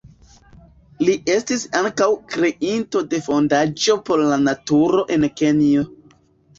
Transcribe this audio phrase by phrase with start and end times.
[1.07, 5.91] Li estis ankaŭ kreinto de fondaĵo por la naturo en Kenjo.